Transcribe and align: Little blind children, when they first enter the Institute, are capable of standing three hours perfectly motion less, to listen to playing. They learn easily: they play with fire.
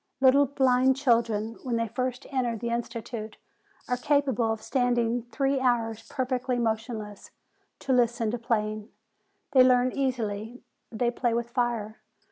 Little 0.19 0.47
blind 0.47 0.95
children, 0.97 1.59
when 1.61 1.75
they 1.75 1.87
first 1.87 2.25
enter 2.31 2.57
the 2.57 2.71
Institute, 2.71 3.37
are 3.87 3.97
capable 3.97 4.51
of 4.51 4.63
standing 4.63 5.27
three 5.31 5.59
hours 5.59 6.07
perfectly 6.09 6.57
motion 6.57 6.97
less, 6.97 7.29
to 7.81 7.93
listen 7.93 8.31
to 8.31 8.39
playing. 8.39 8.89
They 9.51 9.61
learn 9.63 9.91
easily: 9.91 10.63
they 10.91 11.11
play 11.11 11.35
with 11.35 11.51
fire. 11.51 12.01